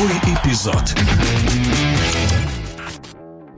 [0.00, 0.94] Новый эпизод.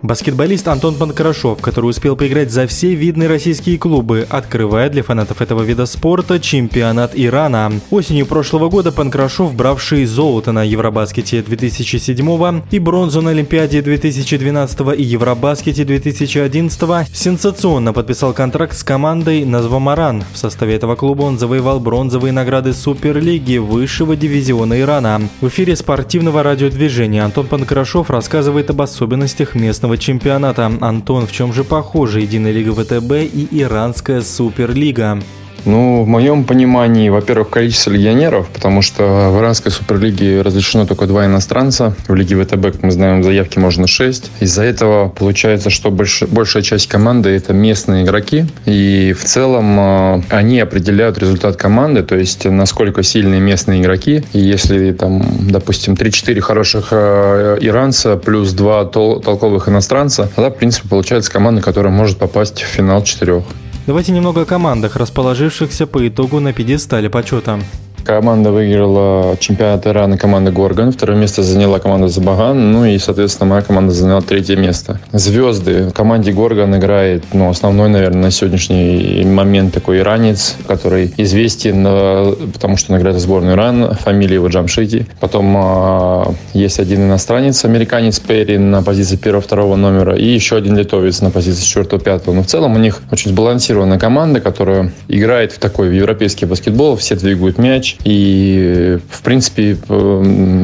[0.02, 5.62] Баскетболист Антон Панкрашов, который успел поиграть за все видные российские клубы, открывает для фанатов этого
[5.62, 7.70] вида спорта чемпионат Ирана.
[7.92, 15.02] Осенью прошлого года Панкрашов, бравший золото на Евробаскете 2007 и бронзу на Олимпиаде 2012 и
[15.04, 20.24] Евробаскете 2011, сенсационно подписал контракт с командой Назвамаран.
[20.32, 25.20] В составе этого клуба он завоевал бронзовые награды Суперлиги высшего дивизиона Ирана.
[25.40, 30.70] В эфире спортивного радиодвижения Антон Панкрашов рассказывает об особенностях местного футбольного чемпионата.
[30.80, 35.18] Антон, в чем же похожи Единая лига ВТБ и Иранская Суперлига?
[35.64, 41.26] Ну, в моем понимании, во-первых, количество легионеров, потому что в иранской суперлиге разрешено только два
[41.26, 41.94] иностранца.
[42.08, 44.30] В лиге ВТБ, как мы знаем, заявки можно шесть.
[44.40, 48.46] Из-за этого получается, что больш, большая часть команды– это местные игроки.
[48.66, 54.24] И в целом э, они определяют результат команды, то есть насколько сильные местные игроки.
[54.32, 60.56] И если там, допустим, 3-4 хороших э, иранца плюс два тол- толковых иностранца, тогда, в
[60.56, 63.44] принципе, получается команда, которая может попасть в финал четырех.
[63.84, 67.58] Давайте немного о командах, расположившихся по итогу на пьедестале почета.
[68.04, 70.92] Команда выиграла чемпионат Ирана команда Горган.
[70.92, 72.72] Второе место заняла команда Забаган.
[72.72, 75.00] Ну и, соответственно, моя команда заняла третье место.
[75.12, 75.84] Звезды.
[75.84, 82.34] В команде Горган играет, ну, основной, наверное, на сегодняшний момент такой иранец, который известен, э,
[82.52, 83.94] потому что он играет в сборную Иран.
[83.94, 85.06] Фамилия его Джамшити.
[85.20, 90.16] Потом э, есть один иностранец, американец Перри на позиции первого-второго номера.
[90.16, 92.34] И еще один литовец на позиции четвертого-пятого.
[92.34, 96.96] Но в целом у них очень сбалансированная команда, которая играет в такой в европейский баскетбол.
[96.96, 99.76] Все двигают мяч и, в принципе,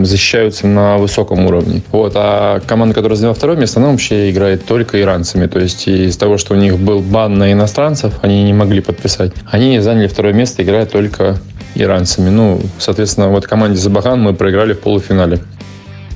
[0.04, 1.82] защищаются на высоком уровне.
[1.92, 2.12] Вот.
[2.16, 5.46] А команда, которая заняла второе место, она вообще играет только иранцами.
[5.46, 9.32] То есть из-за того, что у них был бан на иностранцев, они не могли подписать.
[9.50, 11.38] Они заняли второе место, играя только
[11.74, 12.30] иранцами.
[12.30, 15.40] Ну, соответственно, вот команде Забахан мы проиграли в полуфинале.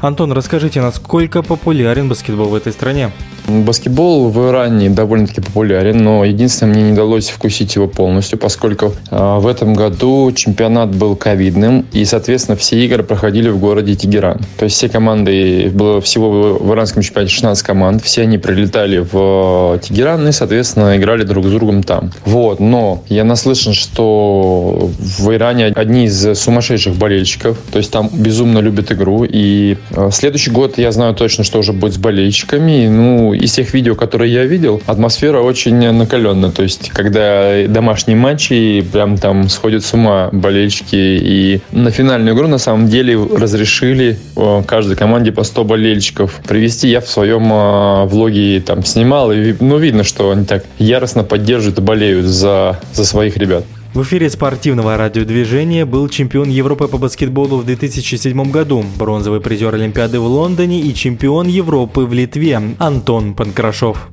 [0.00, 3.12] Антон, расскажите, насколько популярен баскетбол в этой стране?
[3.48, 9.38] Баскетбол в Иране довольно-таки популярен, но единственное, мне не удалось вкусить его полностью, поскольку э,
[9.38, 14.40] в этом году чемпионат был ковидным, и, соответственно, все игры проходили в городе Тегеран.
[14.58, 19.78] То есть все команды, было всего в иранском чемпионате 16 команд, все они прилетали в
[19.82, 22.12] Тегеран и, соответственно, играли друг с другом там.
[22.24, 28.60] Вот, но я наслышан, что в Иране одни из сумасшедших болельщиков, то есть там безумно
[28.60, 33.31] любят игру, и э, следующий год я знаю точно, что уже будет с болельщиками, ну,
[33.32, 36.50] из тех видео, которые я видел, атмосфера очень накаленная.
[36.50, 40.96] То есть, когда домашние матчи, прям там сходят с ума болельщики.
[40.96, 44.18] И на финальную игру, на самом деле, разрешили
[44.66, 46.88] каждой команде по 100 болельщиков привести.
[46.88, 51.78] Я в своем а, влоге там снимал, и ну, видно, что они так яростно поддерживают
[51.78, 53.64] и болеют за, за своих ребят.
[53.94, 60.18] В эфире спортивного радиодвижения был чемпион Европы по баскетболу в 2007 году, бронзовый призер Олимпиады
[60.18, 64.08] в Лондоне и чемпион Европы в Литве Антон Панкрашов.